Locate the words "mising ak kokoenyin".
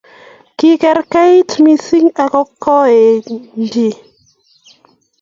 1.63-3.95